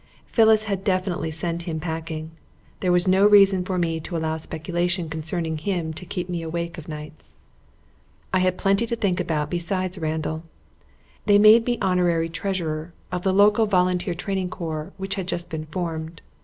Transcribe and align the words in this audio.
Phyllis 0.25 0.63
had 0.63 0.83
definitely 0.83 1.29
sent 1.29 1.61
him 1.69 1.79
packing. 1.79 2.31
There 2.79 2.91
was 2.91 3.07
no 3.07 3.27
reason 3.27 3.63
for 3.63 3.77
me 3.77 3.99
to 3.99 4.17
allow 4.17 4.37
speculation 4.37 5.11
concerning 5.11 5.59
him 5.59 5.93
to 5.93 6.07
keep 6.07 6.27
me 6.27 6.41
awake 6.41 6.79
of 6.79 6.87
nights. 6.87 7.35
I 8.33 8.39
had 8.39 8.57
plenty 8.57 8.87
to 8.87 8.95
think 8.95 9.19
about 9.19 9.51
besides 9.51 9.99
Randall. 9.99 10.41
They 11.27 11.37
made 11.37 11.67
me 11.67 11.77
Honorary 11.83 12.29
Treasurer 12.29 12.93
of 13.11 13.21
the 13.21 13.31
local 13.31 13.67
Volunteer 13.67 14.15
Training 14.15 14.49
Corps 14.49 14.91
which 14.97 15.13
had 15.13 15.27
just 15.27 15.51
been 15.51 15.67
formed. 15.67 16.21